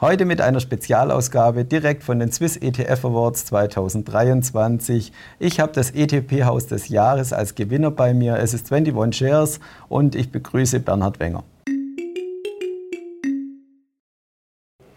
[0.00, 5.10] Heute mit einer Spezialausgabe direkt von den Swiss ETF Awards 2023.
[5.40, 8.36] Ich habe das ETP-Haus des Jahres als Gewinner bei mir.
[8.36, 9.58] Es ist 21 Shares
[9.88, 11.42] und ich begrüße Bernhard Wenger.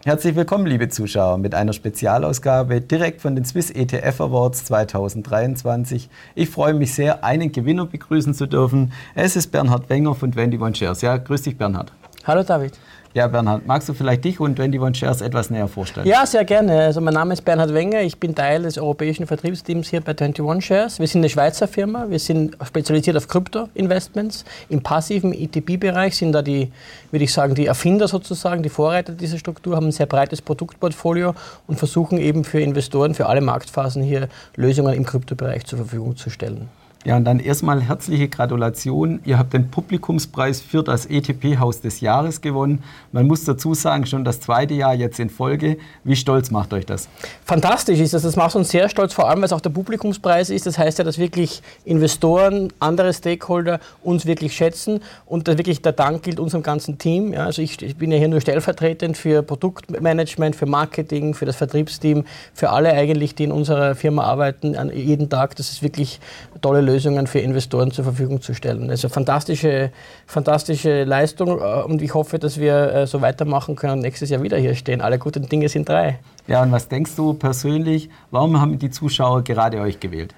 [0.06, 6.12] Herzlich willkommen, liebe Zuschauer, mit einer Spezialausgabe direkt von den Swiss ETF Awards 2023.
[6.36, 8.94] Ich freue mich sehr, einen Gewinner begrüßen zu dürfen.
[9.16, 11.02] Es ist Bernhard Wenger von 21 Shares.
[11.02, 11.92] Ja, grüß dich, Bernhard.
[12.26, 12.74] Hallo, David.
[13.14, 16.08] Ja, Bernhard, magst du vielleicht dich und 21 Shares etwas näher vorstellen?
[16.08, 16.86] Ja, sehr gerne.
[16.86, 20.66] Also mein Name ist Bernhard Wenger, ich bin Teil des europäischen Vertriebsteams hier bei 21
[20.66, 21.00] Shares.
[21.00, 24.46] Wir sind eine Schweizer Firma, wir sind spezialisiert auf Krypto-Investments.
[24.70, 26.72] Im passiven ETP-Bereich sind da die,
[27.12, 31.36] würde ich sagen, die Erfinder sozusagen, die Vorreiter dieser Struktur, haben ein sehr breites Produktportfolio
[31.68, 36.30] und versuchen eben für Investoren, für alle Marktphasen hier Lösungen im Kryptobereich zur Verfügung zu
[36.30, 36.70] stellen.
[37.04, 39.22] Ja, und dann erstmal herzliche Gratulation.
[39.26, 42.84] Ihr habt den Publikumspreis für das ETP-Haus des Jahres gewonnen.
[43.12, 45.78] Man muss dazu sagen, schon das zweite Jahr jetzt in Folge.
[46.04, 47.10] Wie stolz macht euch das?
[47.44, 48.22] Fantastisch ist das.
[48.22, 50.68] Das macht uns sehr stolz, vor allem weil es auch der Publikumspreis ist.
[50.68, 56.22] Das heißt ja, dass wirklich Investoren, andere Stakeholder uns wirklich schätzen und wirklich der Dank
[56.22, 57.34] gilt unserem ganzen Team.
[57.34, 61.56] Ja, also ich, ich bin ja hier nur stellvertretend für Produktmanagement, für Marketing, für das
[61.56, 65.56] Vertriebsteam, für alle eigentlich, die in unserer Firma arbeiten, an jeden Tag.
[65.56, 66.20] Das ist wirklich
[66.62, 66.91] tolle Lösung.
[66.92, 68.90] Lösungen für Investoren zur Verfügung zu stellen.
[68.90, 69.92] Also fantastische,
[70.26, 74.44] fantastische Leistung äh, und ich hoffe, dass wir äh, so weitermachen können und nächstes Jahr
[74.44, 75.02] wieder hier stehen.
[75.02, 76.20] Alle guten Dinge sind drei.
[76.48, 80.34] Ja, und was denkst du persönlich, warum haben die Zuschauer gerade euch gewählt?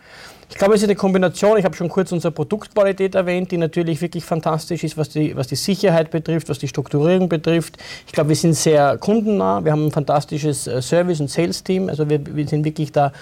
[0.53, 1.57] Ich glaube, es ist eine Kombination.
[1.57, 5.47] Ich habe schon kurz unsere Produktqualität erwähnt, die natürlich wirklich fantastisch ist, was die, was
[5.47, 7.77] die Sicherheit betrifft, was die Strukturierung betrifft.
[8.05, 9.65] Ich glaube, wir sind sehr kundennah.
[9.65, 11.89] Wir haben ein fantastisches äh, Service- und Sales-Team.
[11.89, 13.13] Also wir, wir, sind wirklich da,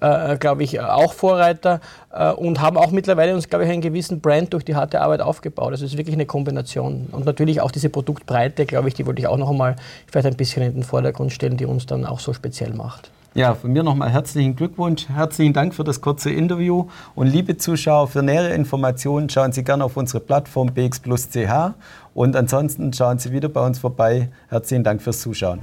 [0.00, 1.80] äh, glaube ich, auch Vorreiter
[2.12, 5.20] äh, und haben auch mittlerweile uns, glaube ich, einen gewissen Brand durch die harte Arbeit
[5.20, 5.70] aufgebaut.
[5.70, 7.06] Also es ist wirklich eine Kombination.
[7.12, 9.76] Und natürlich auch diese Produktbreite, glaube ich, die wollte ich auch noch einmal
[10.10, 13.12] vielleicht ein bisschen in den Vordergrund stellen, die uns dann auch so speziell macht.
[13.32, 18.08] Ja, von mir nochmal herzlichen Glückwunsch, herzlichen Dank für das kurze Interview und liebe Zuschauer,
[18.08, 21.74] für nähere Informationen schauen Sie gerne auf unsere Plattform bxplus.ch
[22.12, 24.30] und ansonsten schauen Sie wieder bei uns vorbei.
[24.48, 25.60] Herzlichen Dank fürs Zuschauen.